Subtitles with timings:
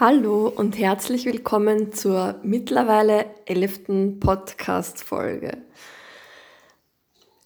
[0.00, 5.56] Hallo und herzlich willkommen zur mittlerweile elften Podcast-Folge.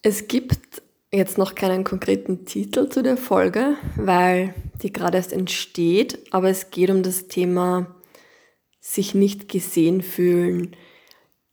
[0.02, 6.18] Es gibt jetzt noch keinen konkreten Titel zu der Folge, weil die gerade erst entsteht,
[6.30, 7.96] aber es geht um das Thema
[8.80, 10.76] sich nicht gesehen fühlen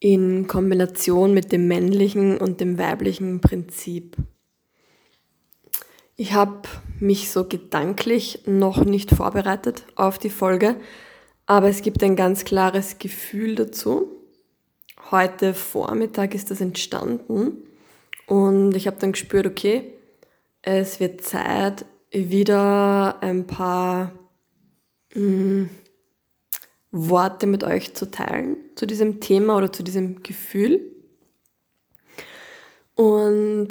[0.01, 4.17] in Kombination mit dem männlichen und dem weiblichen Prinzip.
[6.19, 6.67] Ich habe
[6.99, 10.75] mich so gedanklich noch nicht vorbereitet auf die Folge,
[11.45, 14.11] aber es gibt ein ganz klares Gefühl dazu.
[15.11, 17.63] Heute Vormittag ist das entstanden
[18.27, 19.93] und ich habe dann gespürt, okay,
[20.61, 24.11] es wird Zeit, wieder ein paar
[25.15, 25.69] mh, mm,
[26.91, 30.81] Worte mit euch zu teilen zu diesem Thema oder zu diesem Gefühl.
[32.95, 33.69] Und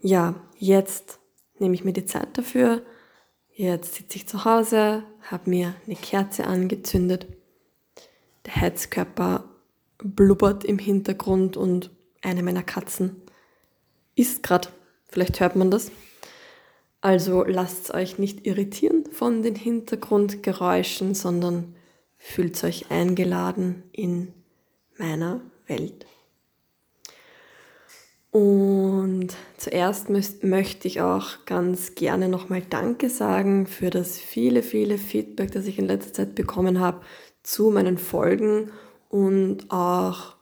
[0.00, 1.18] ja, jetzt
[1.58, 2.82] nehme ich mir die Zeit dafür.
[3.54, 7.26] Jetzt sitze ich zu Hause, habe mir eine Kerze angezündet.
[8.46, 9.44] Der Heizkörper
[9.98, 11.90] blubbert im Hintergrund und
[12.22, 13.16] eine meiner Katzen
[14.14, 14.68] isst gerade.
[15.08, 15.90] Vielleicht hört man das.
[17.00, 21.74] Also lasst euch nicht irritieren von den Hintergrundgeräuschen, sondern
[22.16, 24.32] fühlt euch eingeladen in
[24.98, 26.06] meiner Welt.
[28.30, 35.50] Und zuerst möchte ich auch ganz gerne nochmal Danke sagen für das viele, viele Feedback,
[35.52, 37.00] das ich in letzter Zeit bekommen habe
[37.42, 38.70] zu meinen Folgen
[39.08, 40.36] und auch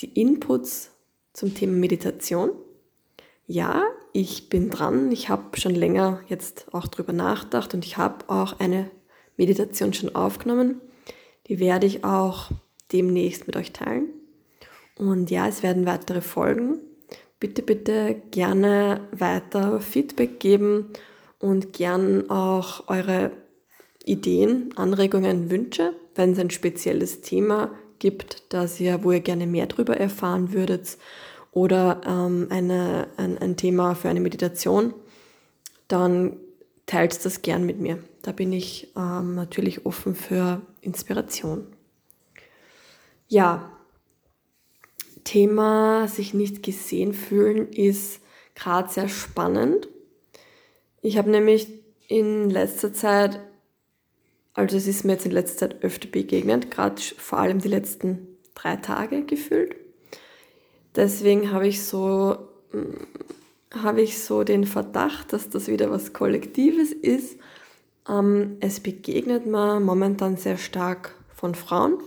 [0.00, 0.90] die Inputs
[1.32, 2.50] zum Thema Meditation.
[3.46, 5.12] Ja, ich bin dran.
[5.12, 8.90] Ich habe schon länger jetzt auch drüber nachgedacht und ich habe auch eine
[9.36, 10.80] Meditation schon aufgenommen.
[11.46, 12.50] Die werde ich auch
[12.92, 14.08] demnächst mit euch teilen.
[14.96, 16.80] Und ja, es werden weitere Folgen
[17.44, 20.86] bitte, bitte gerne weiter Feedback geben
[21.38, 23.32] und gern auch eure
[24.02, 29.66] Ideen, Anregungen, Wünsche, wenn es ein spezielles Thema gibt, das ihr, wo ihr gerne mehr
[29.66, 30.96] darüber erfahren würdet
[31.52, 34.94] oder ähm, eine, ein, ein Thema für eine Meditation,
[35.86, 36.38] dann
[36.86, 37.98] teilt das gern mit mir.
[38.22, 41.66] Da bin ich ähm, natürlich offen für Inspiration.
[43.28, 43.70] Ja,
[45.24, 48.20] Thema sich nicht gesehen fühlen ist
[48.54, 49.88] gerade sehr spannend.
[51.02, 51.66] Ich habe nämlich
[52.08, 53.40] in letzter Zeit,
[54.52, 58.28] also es ist mir jetzt in letzter Zeit öfter begegnet, gerade vor allem die letzten
[58.54, 59.74] drei Tage gefühlt.
[60.94, 62.36] Deswegen habe ich so
[62.72, 67.38] mm, habe ich so den Verdacht, dass das wieder was Kollektives ist.
[68.08, 71.98] Ähm, es begegnet mir momentan sehr stark von Frauen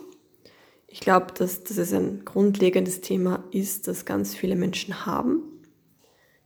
[0.88, 5.44] ich glaube, dass, dass es ein grundlegendes Thema ist, das ganz viele Menschen haben,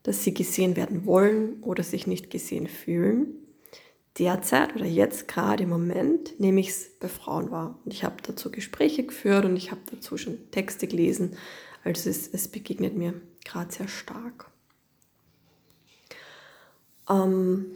[0.04, 3.36] dass sie gesehen werden wollen oder sich nicht gesehen fühlen.
[4.18, 7.80] Derzeit oder jetzt gerade im Moment nehme ich es bei Frauen wahr.
[7.86, 11.38] Und ich habe dazu Gespräche geführt und ich habe dazu schon Texte gelesen.
[11.84, 13.14] Also es, es begegnet mir
[13.46, 14.52] gerade sehr stark.
[17.10, 17.74] Ähm,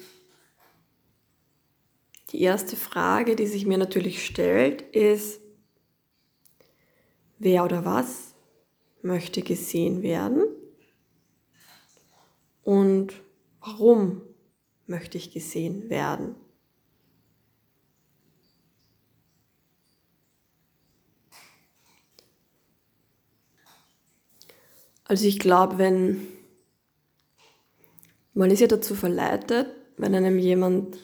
[2.31, 5.39] die erste Frage, die sich mir natürlich stellt, ist,
[7.37, 8.33] Wer oder was
[9.01, 10.45] möchte gesehen werden?
[12.63, 13.13] Und
[13.59, 14.21] warum
[14.87, 16.35] möchte ich gesehen werden?
[25.03, 26.27] Also ich glaube, wenn
[28.33, 29.67] man ist ja dazu verleitet,
[29.97, 30.97] wenn einem jemand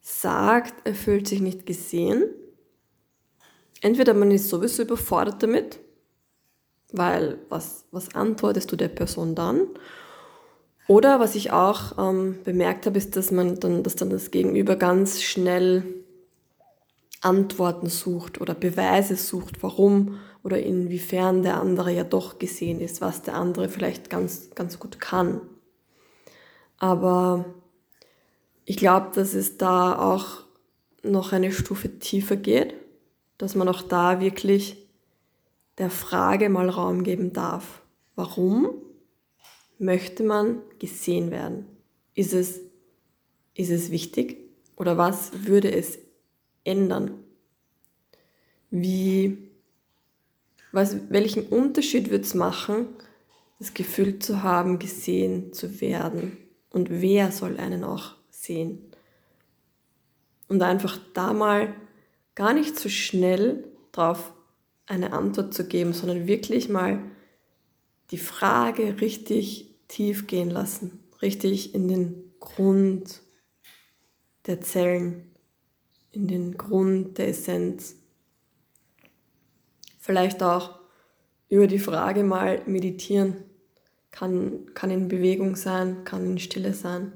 [0.00, 2.30] sagt, er fühlt sich nicht gesehen,
[3.80, 5.78] entweder man ist sowieso überfordert damit,
[6.92, 9.66] weil was, was antwortest du der Person dann?
[10.88, 14.76] Oder was ich auch ähm, bemerkt habe, ist, dass man dann, dass dann das Gegenüber
[14.76, 15.82] ganz schnell
[17.20, 23.22] Antworten sucht oder Beweise sucht, warum oder inwiefern der andere ja doch gesehen ist, was
[23.22, 25.40] der andere vielleicht ganz, ganz gut kann.
[26.78, 27.46] Aber
[28.64, 30.44] ich glaube, dass es da auch
[31.02, 32.74] noch eine Stufe tiefer geht
[33.38, 34.86] dass man auch da wirklich
[35.78, 37.82] der Frage mal Raum geben darf.
[38.14, 38.70] Warum
[39.78, 41.66] möchte man gesehen werden?
[42.14, 42.60] Ist es,
[43.54, 44.38] ist es wichtig?
[44.76, 45.98] Oder was würde es
[46.64, 47.22] ändern?
[48.70, 49.50] Wie,
[50.72, 52.86] was, welchen Unterschied würde es machen,
[53.58, 56.38] das Gefühl zu haben, gesehen zu werden?
[56.70, 58.82] Und wer soll einen auch sehen?
[60.48, 61.74] Und einfach da mal
[62.36, 64.32] gar nicht so schnell darauf
[64.86, 67.02] eine Antwort zu geben, sondern wirklich mal
[68.12, 73.22] die Frage richtig tief gehen lassen, richtig in den Grund
[74.46, 75.32] der Zellen
[76.16, 77.96] in den Grund der Essenz.
[79.98, 80.80] Vielleicht auch
[81.48, 83.44] über die Frage mal meditieren.
[84.10, 87.12] Kann, kann in Bewegung sein, kann in Stille sein.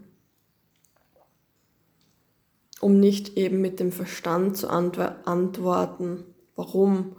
[2.80, 6.24] Um nicht eben mit dem Verstand zu antworten,
[6.56, 7.16] warum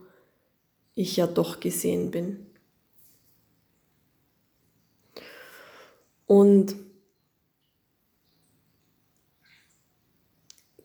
[0.96, 2.46] ich ja doch gesehen bin.
[6.26, 6.76] Und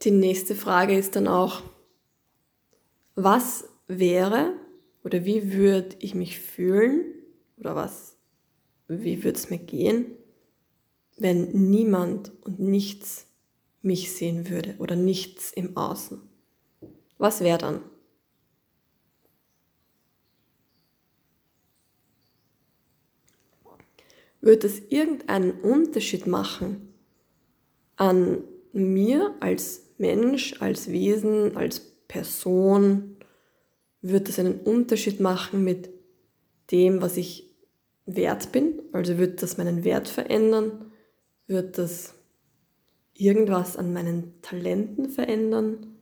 [0.02, 1.62] die nächste Frage ist dann auch,
[3.14, 4.54] was wäre
[5.04, 7.04] oder wie würde ich mich fühlen
[7.56, 8.16] oder was,
[8.88, 10.06] wie würde es mir gehen,
[11.16, 13.26] wenn niemand und nichts
[13.86, 16.20] mich sehen würde oder nichts im Außen?
[17.18, 17.80] Was wäre dann?
[24.40, 26.92] Wird es irgendeinen Unterschied machen
[27.96, 33.16] an mir als Mensch, als Wesen, als Person?
[34.02, 35.88] Wird es einen Unterschied machen mit
[36.70, 37.56] dem, was ich
[38.04, 38.82] wert bin?
[38.92, 40.92] Also wird das meinen Wert verändern?
[41.46, 42.15] Wird das
[43.18, 45.98] irgendwas an meinen Talenten verändern?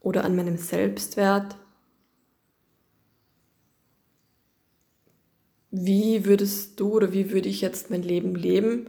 [0.00, 1.56] Oder an meinem Selbstwert?
[5.70, 8.88] wie würdest du oder wie würde ich jetzt mein Leben leben,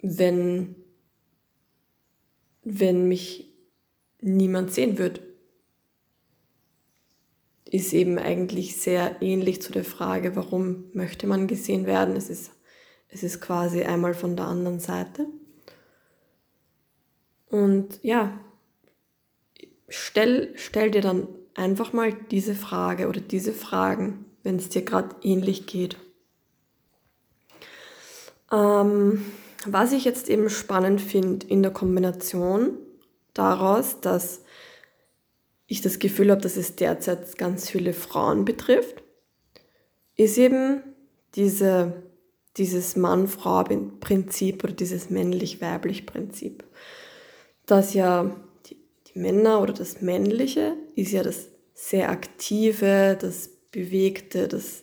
[0.00, 0.74] wenn,
[2.64, 3.52] wenn mich
[4.20, 5.20] niemand sehen würde?
[7.64, 12.16] Ist eben eigentlich sehr ähnlich zu der Frage, warum möchte man gesehen werden?
[12.16, 12.52] Es ist,
[13.08, 15.26] es ist quasi einmal von der anderen Seite.
[17.52, 18.40] Und ja,
[19.88, 25.14] stell, stell dir dann einfach mal diese Frage oder diese Fragen wenn es dir gerade
[25.22, 25.96] ähnlich geht.
[28.50, 29.24] Ähm,
[29.64, 32.76] was ich jetzt eben spannend finde in der Kombination
[33.34, 34.42] daraus, dass
[35.66, 39.02] ich das Gefühl habe, dass es derzeit ganz viele Frauen betrifft,
[40.16, 40.82] ist eben
[41.34, 42.02] diese,
[42.58, 46.64] dieses Mann-Frau-Prinzip oder dieses männlich-weiblich-Prinzip.
[47.66, 48.34] Dass ja
[48.66, 48.76] die,
[49.06, 54.82] die Männer oder das Männliche ist ja das sehr aktive, das Bewegte, das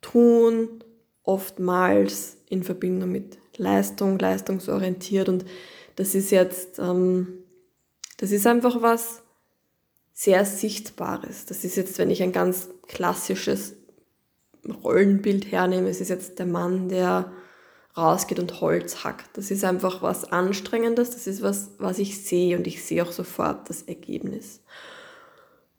[0.00, 0.82] Tun,
[1.22, 5.28] oftmals in Verbindung mit Leistung, leistungsorientiert.
[5.28, 5.44] Und
[5.96, 7.44] das ist jetzt, ähm,
[8.16, 9.22] das ist einfach was
[10.12, 11.46] sehr Sichtbares.
[11.46, 13.74] Das ist jetzt, wenn ich ein ganz klassisches
[14.84, 17.32] Rollenbild hernehme, es ist jetzt der Mann, der
[17.96, 19.36] rausgeht und Holz hackt.
[19.36, 23.12] Das ist einfach was Anstrengendes, das ist was, was ich sehe und ich sehe auch
[23.12, 24.62] sofort das Ergebnis.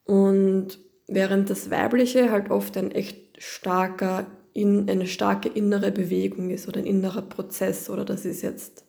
[0.05, 6.67] Und während das Weibliche halt oft ein echt starker, in, eine starke innere Bewegung ist
[6.67, 8.85] oder ein innerer Prozess oder das ist jetzt,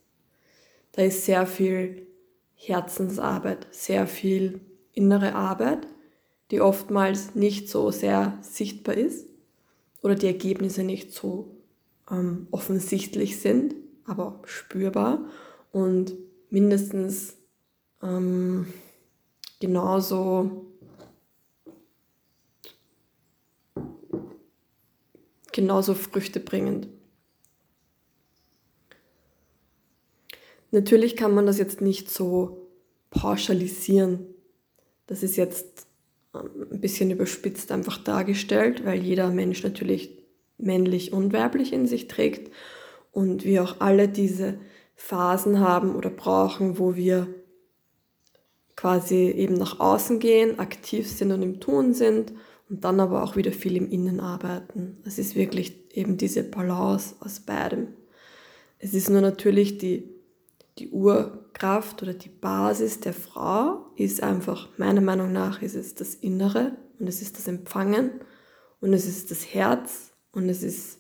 [0.93, 2.07] da ist sehr viel
[2.55, 4.61] Herzensarbeit, sehr viel
[4.93, 5.87] innere Arbeit,
[6.51, 9.27] die oftmals nicht so sehr sichtbar ist
[10.03, 11.62] oder die Ergebnisse nicht so
[12.11, 15.25] ähm, offensichtlich sind, aber spürbar
[15.71, 16.15] und
[16.51, 17.37] mindestens
[18.03, 18.67] ähm,
[19.61, 20.67] genauso
[25.53, 26.89] genauso früchtebringend.
[30.71, 32.71] Natürlich kann man das jetzt nicht so
[33.11, 34.27] pauschalisieren.
[35.07, 35.87] Das ist jetzt
[36.35, 40.22] ähm, ein bisschen überspitzt einfach dargestellt, weil jeder Mensch natürlich
[40.63, 42.53] männlich und weiblich in sich trägt
[43.11, 44.59] und wir auch alle diese
[44.95, 47.29] Phasen haben oder brauchen, wo wir
[48.77, 52.33] quasi eben nach außen gehen, aktiv sind und im Tun sind
[52.69, 54.99] und dann aber auch wieder viel im Innen arbeiten.
[55.05, 57.89] Es ist wirklich eben diese Balance aus beidem.
[58.79, 60.09] Es ist nur natürlich die,
[60.79, 66.15] die Urkraft oder die Basis der Frau ist einfach, meiner Meinung nach, ist es das
[66.15, 68.11] Innere und es ist das Empfangen
[68.81, 70.99] und es ist das Herz und es ist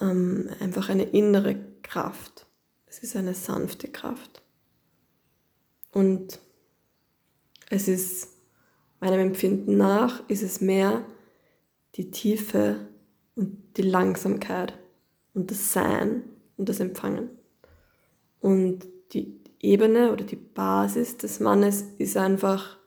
[0.00, 2.46] ähm, einfach eine innere Kraft.
[2.86, 4.42] Es ist eine sanfte Kraft.
[5.92, 6.40] Und
[7.70, 8.34] es ist
[9.04, 11.04] Meinem Empfinden nach ist es mehr
[11.96, 12.88] die Tiefe
[13.34, 14.72] und die Langsamkeit
[15.34, 16.24] und das Sein
[16.56, 17.28] und das Empfangen.
[18.40, 22.78] Und die Ebene oder die Basis des Mannes ist einfach,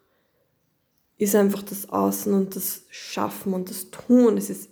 [1.17, 4.37] ist einfach das Außen und das Schaffen und das Tun.
[4.37, 4.71] Es ist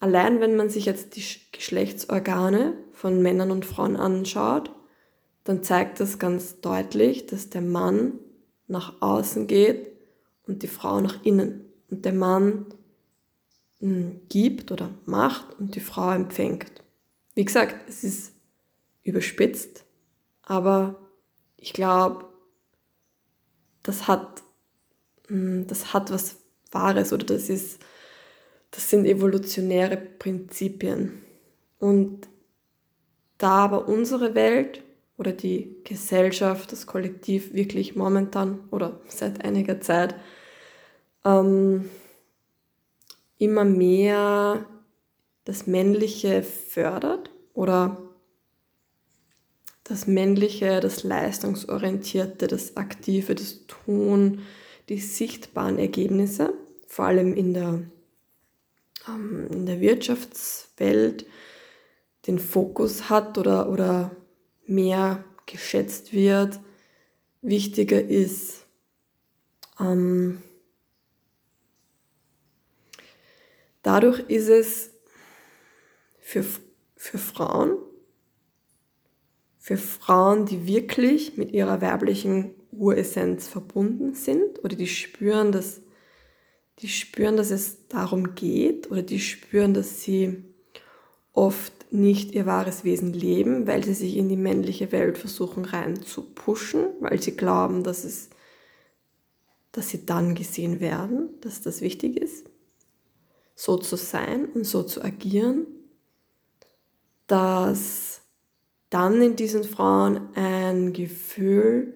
[0.00, 4.70] allein, wenn man sich jetzt die Geschlechtsorgane von Männern und Frauen anschaut,
[5.44, 8.18] dann zeigt das ganz deutlich, dass der Mann
[8.66, 9.92] nach außen geht
[10.46, 11.64] und die Frau nach innen.
[11.88, 12.66] Und der Mann
[13.78, 16.82] hm, gibt oder macht und die Frau empfängt.
[17.34, 18.32] Wie gesagt, es ist
[19.02, 19.84] überspitzt,
[20.42, 20.96] aber
[21.56, 22.24] ich glaube,
[23.82, 24.42] das hat,
[25.28, 26.38] hm, das hat was
[26.72, 27.80] Wahres oder das ist,
[28.76, 31.22] das sind evolutionäre Prinzipien.
[31.78, 32.28] Und
[33.38, 34.82] da aber unsere Welt
[35.16, 40.14] oder die Gesellschaft, das Kollektiv wirklich momentan oder seit einiger Zeit
[41.24, 41.88] ähm,
[43.38, 44.66] immer mehr
[45.46, 47.96] das Männliche fördert oder
[49.84, 54.40] das Männliche, das Leistungsorientierte, das Aktive, das Tun,
[54.90, 56.52] die sichtbaren Ergebnisse,
[56.86, 57.80] vor allem in der,
[59.08, 61.26] ähm, in der Wirtschaftswelt,
[62.26, 64.16] den Fokus hat oder, oder
[64.66, 66.60] mehr geschätzt wird.
[67.40, 68.66] Wichtiger ist,
[69.78, 70.42] ähm,
[73.82, 74.90] dadurch ist es
[76.18, 76.44] für,
[76.96, 77.76] für Frauen,
[79.58, 85.80] für Frauen, die wirklich mit ihrer weiblichen Uressenz verbunden sind oder die spüren, dass
[86.80, 90.44] die spüren, dass es darum geht oder die spüren, dass sie
[91.32, 96.02] oft nicht ihr wahres Wesen leben, weil sie sich in die männliche Welt versuchen rein
[96.02, 98.30] zu pushen, weil sie glauben, dass es
[99.76, 102.48] dass sie dann gesehen werden, dass das wichtig ist,
[103.54, 105.66] so zu sein und so zu agieren,
[107.26, 108.22] dass
[108.88, 111.92] dann in diesen Frauen ein Gefühl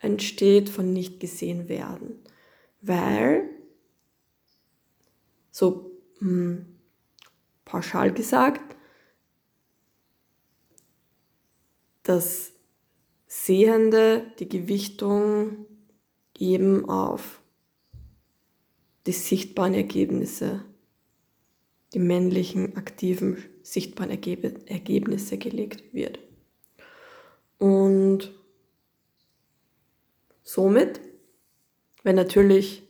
[0.00, 2.18] entsteht von nicht gesehen werden,
[2.80, 3.48] weil
[5.50, 5.90] so
[6.20, 6.66] mh, hm,
[7.64, 8.76] pauschal gesagt,
[12.02, 12.52] das
[13.26, 15.66] Sehende, die Gewichtung
[16.36, 17.40] eben auf
[19.06, 20.64] die sichtbaren Ergebnisse,
[21.94, 26.18] die männlichen, aktiven, sichtbaren Ergebnisse gelegt wird.
[27.58, 28.32] Und
[30.42, 31.00] somit,
[32.02, 32.82] wenn natürlich,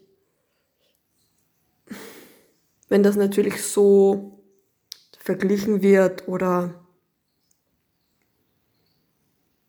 [2.90, 4.42] wenn das natürlich so
[5.18, 6.86] verglichen wird oder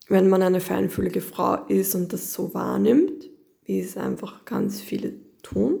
[0.08, 3.30] wenn man eine feinfühlige Frau ist und das so wahrnimmt,
[3.64, 5.78] wie es einfach ganz viele tun,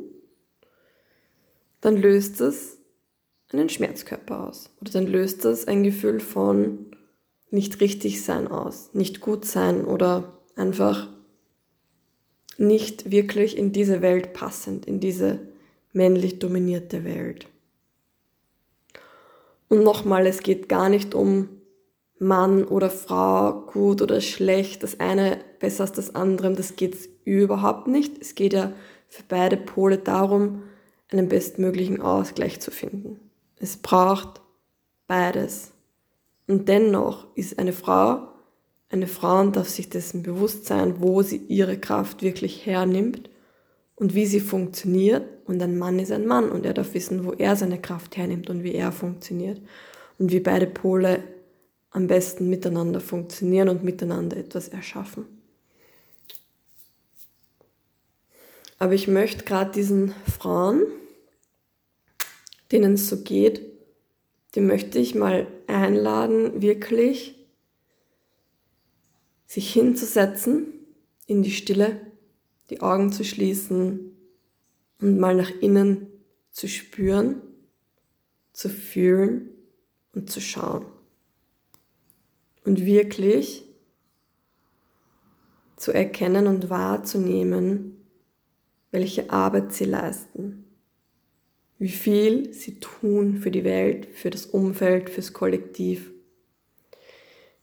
[1.80, 2.78] dann löst das
[3.52, 4.70] einen Schmerzkörper aus.
[4.80, 6.86] Oder dann löst das ein Gefühl von
[7.50, 11.10] nicht richtig sein aus, nicht gut sein oder einfach
[12.56, 15.51] nicht wirklich in diese Welt passend, in diese
[15.92, 17.46] männlich dominierte Welt.
[19.68, 21.48] Und nochmal, es geht gar nicht um
[22.18, 27.88] Mann oder Frau, gut oder schlecht, das eine besser als das andere, das geht überhaupt
[27.88, 28.20] nicht.
[28.20, 28.72] Es geht ja
[29.08, 30.62] für beide Pole darum,
[31.10, 33.18] einen bestmöglichen Ausgleich zu finden.
[33.56, 34.40] Es braucht
[35.06, 35.72] beides.
[36.46, 38.28] Und dennoch ist eine Frau
[38.92, 43.30] eine Frau und darf sich dessen bewusst sein, wo sie ihre Kraft wirklich hernimmt
[44.02, 45.22] und wie sie funktioniert.
[45.44, 48.50] Und ein Mann ist ein Mann und er darf wissen, wo er seine Kraft hernimmt
[48.50, 49.60] und wie er funktioniert.
[50.18, 51.22] Und wie beide Pole
[51.92, 55.24] am besten miteinander funktionieren und miteinander etwas erschaffen.
[58.80, 60.82] Aber ich möchte gerade diesen Frauen,
[62.72, 63.62] denen es so geht,
[64.56, 67.36] die möchte ich mal einladen, wirklich
[69.46, 70.72] sich hinzusetzen
[71.28, 72.11] in die Stille,
[72.72, 74.16] die Augen zu schließen
[74.98, 76.06] und mal nach innen
[76.52, 77.42] zu spüren,
[78.54, 79.50] zu fühlen
[80.14, 80.86] und zu schauen.
[82.64, 83.64] Und wirklich
[85.76, 88.06] zu erkennen und wahrzunehmen,
[88.90, 90.64] welche Arbeit sie leisten,
[91.78, 96.10] wie viel sie tun für die Welt, für das Umfeld, fürs Kollektiv,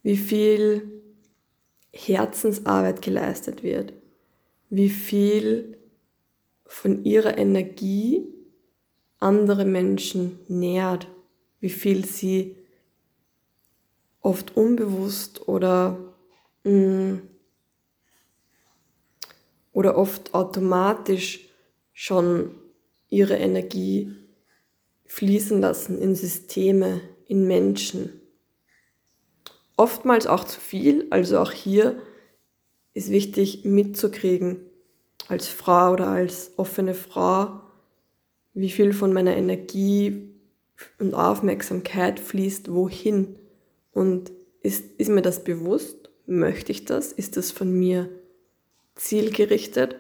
[0.03, 1.01] wie viel
[1.93, 3.93] Herzensarbeit geleistet wird,
[4.69, 5.77] wie viel
[6.65, 8.23] von ihrer Energie
[9.19, 11.07] andere Menschen nährt,
[11.59, 12.55] wie viel sie
[14.21, 15.97] oft unbewusst oder,
[16.63, 17.21] mh, mm,
[19.71, 21.47] oder oft automatisch
[21.93, 22.55] schon
[23.09, 24.13] ihre Energie
[25.05, 28.21] fließen lassen in Systeme, in Menschen.
[29.77, 32.01] Oftmals auch zu viel, also auch hier
[32.93, 34.57] ist wichtig mitzukriegen,
[35.27, 37.61] als Frau oder als offene Frau,
[38.53, 40.33] wie viel von meiner Energie
[40.97, 43.37] und Aufmerksamkeit fließt wohin
[43.91, 44.31] und
[44.61, 46.09] ist, ist mir das bewusst?
[46.25, 47.11] Möchte ich das?
[47.11, 48.09] Ist das von mir
[48.95, 49.95] zielgerichtet?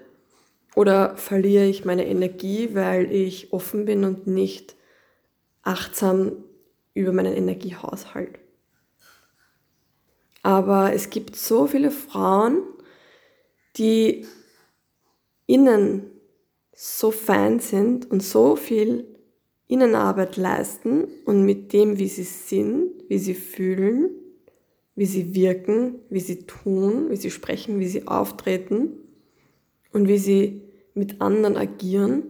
[0.75, 4.75] Oder verliere ich meine Energie, weil ich offen bin und nicht
[5.63, 6.31] achtsam
[6.93, 8.39] über meinen Energiehaushalt?
[10.43, 12.61] Aber es gibt so viele Frauen,
[13.79, 14.25] die
[15.45, 16.11] innen
[16.75, 19.05] so fein sind und so viel
[19.67, 24.09] Innenarbeit leisten und mit dem, wie sie sind, wie sie fühlen,
[24.95, 28.97] wie sie wirken, wie sie tun, wie sie sprechen, wie sie auftreten
[29.93, 30.61] und wie sie
[30.93, 32.23] mit anderen agieren,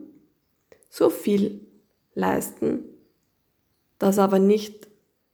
[0.90, 1.62] so viel
[2.14, 2.84] leisten,
[3.98, 4.88] dass aber nicht,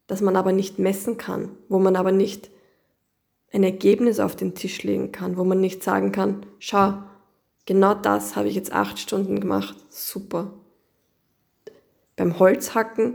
[0.07, 2.51] dass man aber nicht messen kann, wo man aber nicht
[3.55, 7.01] ein Ergebnis auf den Tisch legen kann, wo man nicht sagen kann, schau,
[7.65, 10.53] genau das habe ich jetzt acht Stunden gemacht, super.
[12.17, 13.13] Beim Holzhacken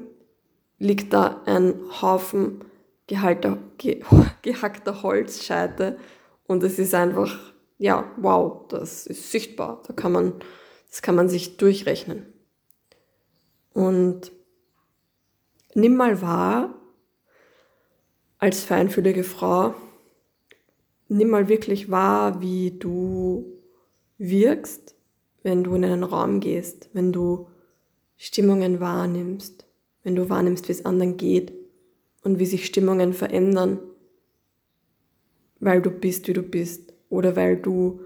[0.79, 2.65] liegt da ein Haufen
[3.07, 4.03] gehalter, ge,
[4.43, 5.99] gehackter Holzscheite
[6.47, 7.39] und es ist einfach,
[7.77, 10.33] ja, wow, das ist sichtbar, da kann man,
[10.89, 12.25] das kann man sich durchrechnen.
[13.75, 14.33] Und
[15.75, 16.75] nimm mal wahr,
[18.39, 19.75] als feinfühlige Frau,
[21.11, 23.59] nimm mal wirklich wahr, wie du
[24.19, 24.95] wirkst,
[25.43, 27.49] wenn du in einen Raum gehst, wenn du
[28.17, 29.67] Stimmungen wahrnimmst,
[30.05, 31.53] wenn du wahrnimmst, wie es anderen geht
[32.23, 33.81] und wie sich Stimmungen verändern,
[35.59, 38.01] weil du bist, wie du bist oder weil du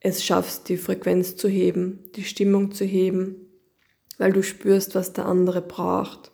[0.00, 3.36] es schaffst, die Frequenz zu heben, die Stimmung zu heben,
[4.18, 6.32] weil du spürst, was der andere braucht.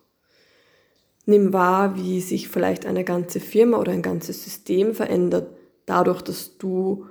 [1.26, 5.59] Nimm wahr, wie sich vielleicht eine ganze Firma oder ein ganzes System verändert,
[5.90, 7.06] dadurch, dass du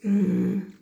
[0.00, 0.74] hm,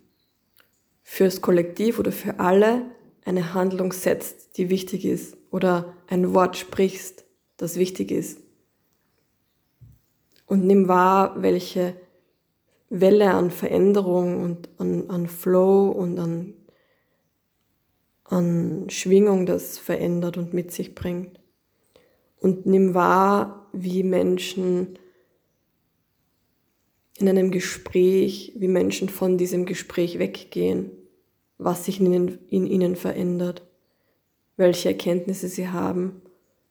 [1.02, 2.82] fürs Kollektiv oder für alle
[3.24, 7.24] eine Handlung setzt, die wichtig ist, oder ein Wort sprichst,
[7.56, 8.40] das wichtig ist.
[10.46, 11.94] Und nimm wahr, welche
[12.90, 16.54] Welle an Veränderung und an, an Flow und an
[18.32, 21.38] an Schwingung das verändert und mit sich bringt.
[22.40, 24.98] Und nimm wahr, wie Menschen
[27.22, 30.90] in einem Gespräch, wie Menschen von diesem Gespräch weggehen,
[31.56, 33.62] was sich in ihnen, in ihnen verändert,
[34.56, 36.20] welche Erkenntnisse sie haben,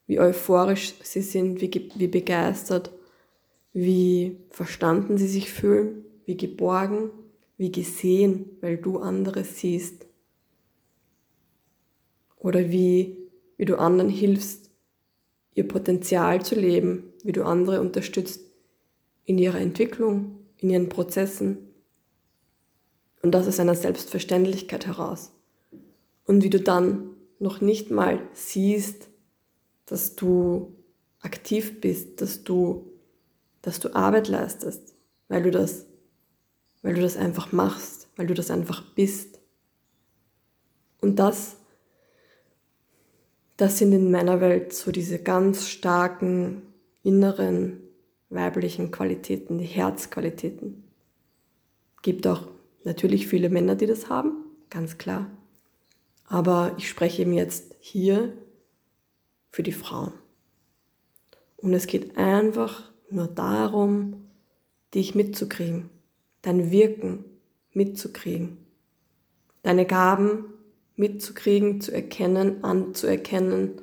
[0.06, 2.92] wie euphorisch sie sind, wie, wie begeistert,
[3.72, 7.10] wie verstanden sie sich fühlen, wie geborgen,
[7.56, 10.06] wie gesehen, weil du andere siehst.
[12.36, 13.16] Oder wie,
[13.56, 14.70] wie du anderen hilfst,
[15.54, 18.52] ihr Potenzial zu leben, wie du andere unterstützt
[19.24, 21.58] in ihrer Entwicklung, in ihren Prozessen.
[23.22, 25.32] Und das aus einer Selbstverständlichkeit heraus.
[26.24, 29.08] Und wie du dann noch nicht mal siehst,
[29.86, 30.74] dass du
[31.20, 32.90] aktiv bist, dass du,
[33.60, 34.94] dass du Arbeit leistest,
[35.28, 35.86] weil du das,
[36.82, 39.40] weil du das einfach machst, weil du das einfach bist.
[41.00, 41.56] Und das
[43.62, 46.62] das sind in meiner Welt so diese ganz starken
[47.04, 47.81] inneren
[48.34, 50.84] weiblichen Qualitäten, die Herzqualitäten.
[52.02, 52.48] Gibt auch
[52.84, 55.30] natürlich viele Männer, die das haben, ganz klar.
[56.26, 58.32] Aber ich spreche eben jetzt hier
[59.50, 60.12] für die Frauen.
[61.56, 64.28] Und es geht einfach nur darum,
[64.94, 65.90] dich mitzukriegen,
[66.40, 67.24] dein Wirken
[67.72, 68.58] mitzukriegen,
[69.62, 70.46] deine Gaben
[70.96, 73.80] mitzukriegen, zu erkennen, anzuerkennen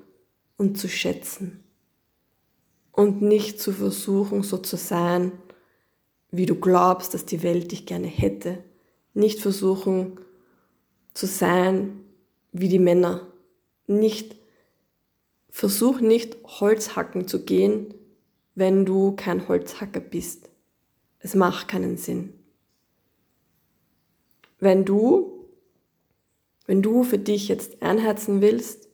[0.58, 1.64] und zu schätzen.
[3.00, 5.32] Und nicht zu versuchen, so zu sein,
[6.32, 8.62] wie du glaubst, dass die Welt dich gerne hätte.
[9.14, 10.20] Nicht versuchen
[11.14, 12.04] zu sein
[12.52, 13.26] wie die Männer.
[13.88, 14.36] Nicht,
[15.50, 17.94] versuch nicht Holzhacken zu gehen,
[18.54, 20.50] wenn du kein Holzhacker bist.
[21.20, 22.34] Es macht keinen Sinn.
[24.60, 25.40] Wenn du
[26.66, 28.90] wenn du für dich jetzt einherzen willst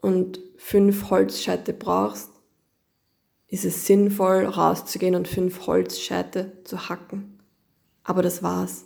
[0.00, 2.37] und fünf Holzscheite brauchst,
[3.48, 7.38] ist es sinnvoll, rauszugehen und fünf Holzscheite zu hacken.
[8.04, 8.84] Aber das war's.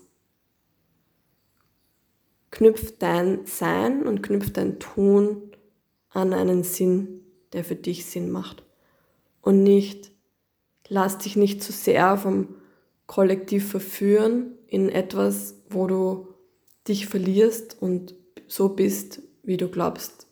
[2.50, 5.50] Knüpf dein Sein und knüpf dein Tun
[6.10, 7.22] an einen Sinn,
[7.52, 8.62] der für dich Sinn macht.
[9.40, 10.12] Und nicht,
[10.88, 12.56] lass dich nicht zu sehr vom
[13.06, 16.28] Kollektiv verführen in etwas, wo du
[16.86, 18.14] dich verlierst und
[18.46, 20.26] so bist, wie du glaubst,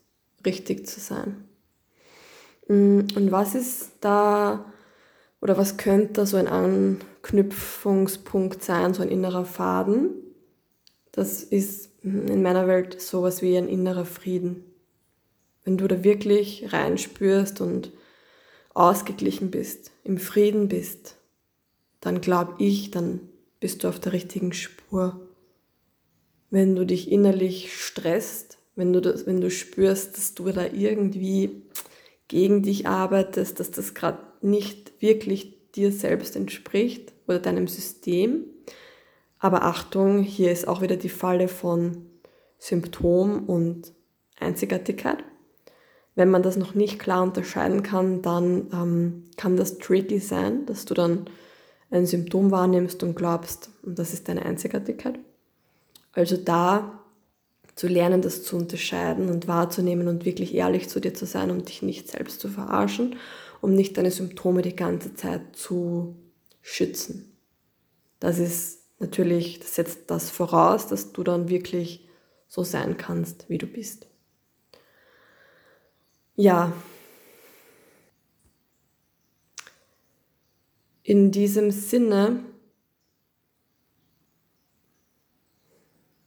[0.45, 1.47] richtig zu sein.
[2.71, 4.65] Mm, und was ist da
[5.41, 10.11] oder was könnte da so ein Anknüpfungspunkt sein, so ein innerer Faden?
[11.11, 14.63] Das ist in meiner Welt sowas wie ein innerer Frieden.
[15.65, 17.91] Wenn du da wirklich reinspürst und
[18.73, 21.17] ausgeglichen bist, im Frieden bist,
[21.99, 23.19] dann glaube ich, dann
[23.59, 25.19] bist du auf der richtigen Spur
[26.51, 31.63] wenn du dich innerlich stresst, wenn du, das, wenn du spürst, dass du da irgendwie
[32.31, 38.45] gegen dich arbeitest, dass das gerade nicht wirklich dir selbst entspricht oder deinem System,
[39.37, 42.05] Aber Achtung, hier ist auch wieder die Falle von
[42.57, 43.91] Symptom und
[44.39, 45.17] Einzigartigkeit.
[46.15, 50.85] Wenn man das noch nicht klar unterscheiden kann, dann ähm, kann das tricky sein, dass
[50.85, 51.25] du dann
[51.89, 55.19] ein Symptom wahrnimmst und glaubst, und das ist deine Einzigartigkeit.
[56.13, 57.00] Also da
[57.81, 61.67] zu lernen, das zu unterscheiden und wahrzunehmen und wirklich ehrlich zu dir zu sein und
[61.67, 63.15] dich nicht selbst zu verarschen,
[63.59, 66.15] um nicht deine Symptome die ganze Zeit zu
[66.61, 67.35] schützen.
[68.19, 72.07] Das ist natürlich, das setzt das voraus, dass du dann wirklich
[72.47, 74.05] so sein kannst, wie du bist.
[76.35, 76.71] Ja.
[81.01, 82.43] In diesem Sinne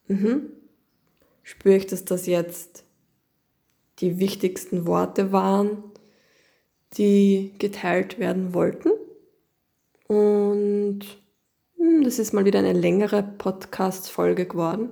[0.08, 0.53] mhm,
[1.44, 2.84] spüre ich, dass das jetzt
[4.00, 5.84] die wichtigsten Worte waren,
[6.94, 8.90] die geteilt werden wollten.
[10.08, 11.00] Und
[11.76, 14.90] hm, das ist mal wieder eine längere Podcast-Folge geworden.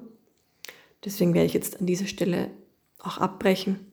[1.04, 2.50] Deswegen werde ich jetzt an dieser Stelle
[2.98, 3.92] auch abbrechen.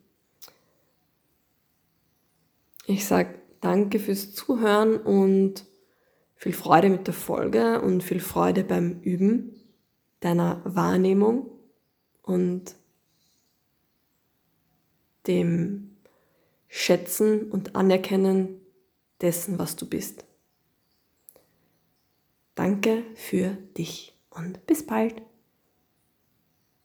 [2.86, 5.66] Ich sage danke fürs Zuhören und
[6.36, 9.56] viel Freude mit der Folge und viel Freude beim Üben
[10.20, 11.59] deiner Wahrnehmung
[12.30, 12.76] und
[15.26, 15.98] dem
[16.68, 18.62] Schätzen und Anerkennen
[19.20, 20.26] dessen, was du bist.
[22.54, 25.24] Danke für dich und bis bald.